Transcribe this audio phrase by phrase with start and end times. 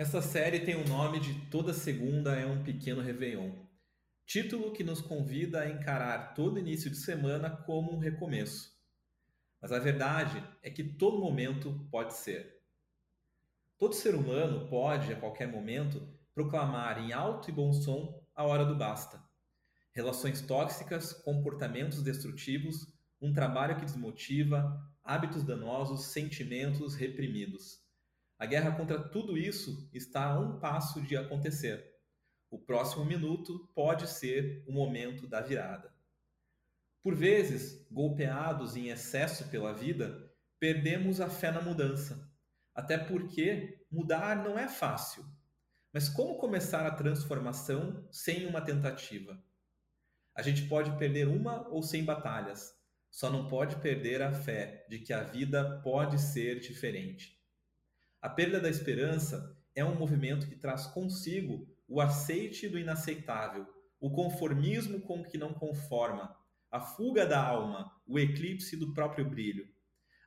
[0.00, 3.50] Essa série tem o nome de Toda Segunda é um Pequeno Réveillon,
[4.24, 8.74] título que nos convida a encarar todo início de semana como um recomeço.
[9.60, 12.62] Mas a verdade é que todo momento pode ser.
[13.76, 18.64] Todo ser humano pode, a qualquer momento, proclamar em alto e bom som a hora
[18.64, 19.22] do basta.
[19.92, 22.90] Relações tóxicas, comportamentos destrutivos,
[23.20, 27.89] um trabalho que desmotiva, hábitos danosos, sentimentos reprimidos.
[28.40, 31.94] A guerra contra tudo isso está a um passo de acontecer.
[32.50, 35.94] O próximo minuto pode ser o momento da virada.
[37.02, 42.32] Por vezes, golpeados em excesso pela vida, perdemos a fé na mudança.
[42.74, 45.22] Até porque mudar não é fácil.
[45.92, 49.38] Mas como começar a transformação sem uma tentativa?
[50.34, 52.72] A gente pode perder uma ou cem batalhas,
[53.10, 57.38] só não pode perder a fé de que a vida pode ser diferente.
[58.22, 63.66] A perda da esperança é um movimento que traz consigo o aceite do inaceitável,
[63.98, 66.36] o conformismo com o que não conforma,
[66.70, 69.66] a fuga da alma, o eclipse do próprio brilho.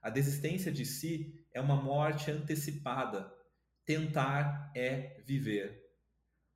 [0.02, 3.32] A desistência de si é uma morte antecipada.
[3.86, 5.82] Tentar é viver.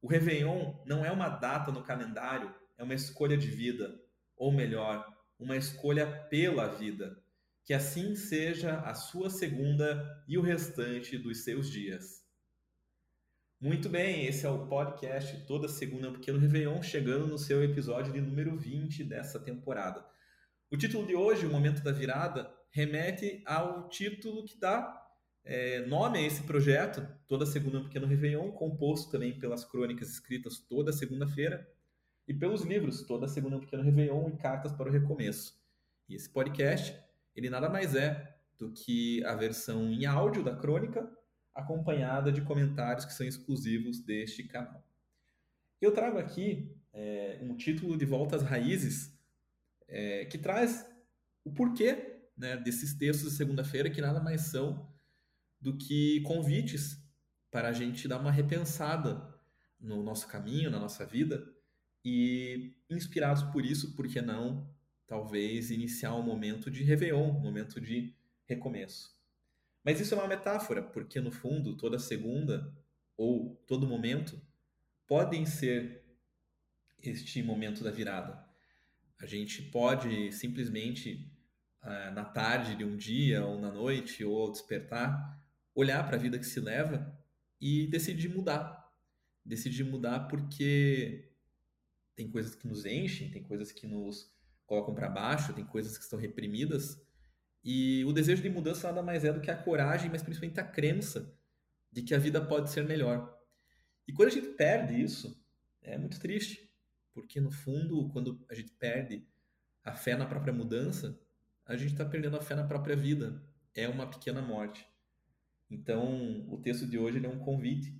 [0.01, 3.97] O Réveillon não é uma data no calendário, é uma escolha de vida,
[4.35, 5.07] ou melhor,
[5.39, 7.17] uma escolha pela vida.
[7.67, 12.25] Que assim seja a sua segunda e o restante dos seus dias.
[13.59, 18.21] Muito bem, esse é o podcast Toda Segunda Pequeno Réveillon, chegando no seu episódio de
[18.21, 20.01] número 20 dessa temporada.
[20.71, 25.05] O título de hoje, O Momento da Virada, remete ao título que dá
[25.43, 30.93] é, nome a esse projeto, Toda Segunda Pequeno Réveillon, composto também pelas crônicas escritas toda
[30.93, 31.69] segunda-feira
[32.25, 35.61] e pelos livros Toda Segunda Pequeno Réveillon e Cartas para o Recomeço.
[36.07, 37.06] E esse podcast
[37.37, 41.07] ele nada mais é do que a versão em áudio da crônica,
[41.53, 44.83] acompanhada de comentários que são exclusivos deste canal.
[45.79, 49.15] Eu trago aqui é, um título de Volta às Raízes
[49.87, 50.89] é, que traz
[51.45, 54.91] o porquê né, desses textos de segunda-feira, que nada mais são
[55.61, 56.99] do que convites
[57.51, 59.35] para a gente dar uma repensada
[59.79, 61.47] no nosso caminho, na nossa vida,
[62.03, 64.67] e inspirados por isso, por que não
[65.07, 68.13] talvez iniciar um momento de Réveillon, um momento de
[68.45, 69.17] recomeço.
[69.83, 72.73] Mas isso é uma metáfora, porque no fundo, toda segunda
[73.15, 74.39] ou todo momento
[75.07, 76.03] podem ser
[77.01, 78.45] este momento da virada.
[79.19, 81.31] A gente pode simplesmente,
[81.81, 85.41] ah, na tarde de um dia, ou na noite, ou ao despertar,
[85.73, 87.17] olhar para a vida que se leva
[87.59, 88.93] e decidir mudar.
[89.45, 91.31] Decidir mudar porque
[92.13, 94.35] tem coisas que nos enchem, tem coisas que nos
[94.67, 97.01] colocam para baixo, tem coisas que estão reprimidas.
[97.63, 100.63] E o desejo de mudança nada mais é do que a coragem, mas principalmente a
[100.63, 101.33] crença
[101.91, 103.35] de que a vida pode ser melhor.
[104.07, 105.43] E quando a gente perde isso,
[105.81, 106.71] é muito triste,
[107.13, 109.25] porque no fundo, quando a gente perde
[109.83, 111.19] a fé na própria mudança,
[111.65, 113.41] a gente está perdendo a fé na própria vida.
[113.73, 114.87] É uma pequena morte.
[115.69, 117.99] Então, o texto de hoje é um convite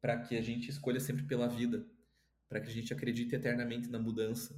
[0.00, 1.86] para que a gente escolha sempre pela vida,
[2.48, 4.54] para que a gente acredite eternamente na mudança,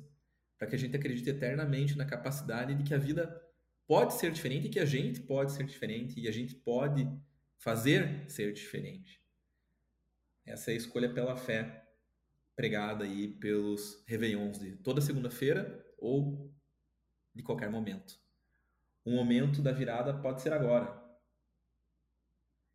[0.60, 3.42] para que a gente acredite eternamente na capacidade de que a vida
[3.86, 7.08] pode ser diferente e que a gente pode ser diferente e a gente pode
[7.56, 9.24] fazer ser diferente.
[10.44, 11.88] Essa é a escolha pela fé
[12.54, 16.54] pregada aí pelos réveillons de toda segunda-feira ou
[17.34, 18.20] de qualquer momento.
[19.02, 20.94] O momento da virada pode ser agora.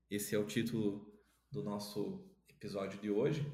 [0.09, 1.15] Esse é o título
[1.51, 3.45] do nosso episódio de hoje,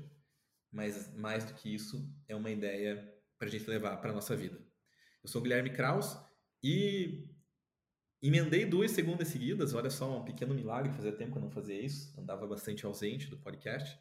[0.71, 4.35] mas mais do que isso, é uma ideia para a gente levar para a nossa
[4.35, 4.55] vida.
[5.23, 6.15] Eu sou o Guilherme Kraus
[6.63, 7.27] e
[8.21, 9.73] emendei duas segundas seguidas.
[9.73, 13.31] Olha só, um pequeno milagre, fazia tempo que eu não fazia isso, andava bastante ausente
[13.31, 13.99] do podcast.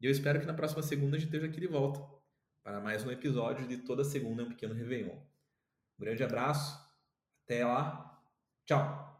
[0.00, 2.00] E eu espero que na próxima segunda a gente esteja aqui de volta
[2.62, 5.18] para mais um episódio de toda segunda é um pequeno Réveillon.
[5.18, 6.74] Um grande abraço,
[7.44, 8.24] até lá,
[8.64, 9.11] tchau!